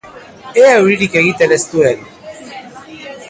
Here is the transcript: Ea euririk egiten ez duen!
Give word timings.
Ea 0.61 0.71
euririk 0.79 1.17
egiten 1.21 1.53
ez 1.57 1.61
duen! 1.73 2.03